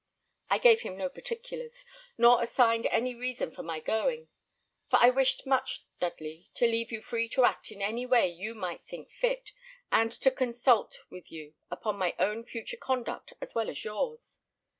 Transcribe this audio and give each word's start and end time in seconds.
I 0.49 0.57
gave 0.57 0.81
him 0.81 0.97
no 0.97 1.09
particulars, 1.09 1.85
nor 2.17 2.41
assigned 2.41 2.87
any 2.87 3.13
reason 3.13 3.51
for 3.51 3.61
my 3.61 3.79
going; 3.79 4.29
for 4.89 4.97
I 4.99 5.11
wished 5.11 5.45
much, 5.45 5.85
Dudley, 5.99 6.49
to 6.55 6.65
leave 6.65 6.91
you 6.91 7.03
free 7.03 7.29
to 7.29 7.45
act 7.45 7.71
in 7.71 7.83
any 7.83 8.07
way 8.07 8.27
you 8.27 8.55
might 8.55 8.83
think 8.83 9.11
fit, 9.11 9.51
and 9.91 10.11
to 10.13 10.31
consult 10.31 11.01
with 11.11 11.31
you 11.31 11.53
upon 11.69 11.99
my 11.99 12.15
own 12.17 12.43
future 12.43 12.77
conduct 12.77 13.33
as 13.41 13.53
well 13.53 13.69
as 13.69 13.85
yours. 13.85 14.39